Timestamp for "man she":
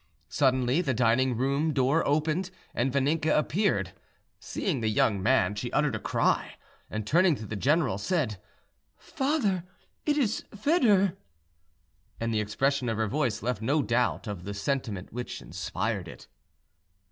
5.21-5.71